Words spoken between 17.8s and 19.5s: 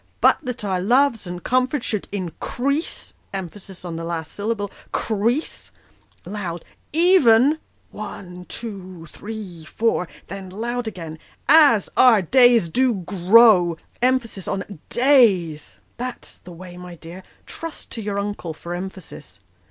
to your uncle for emphasis.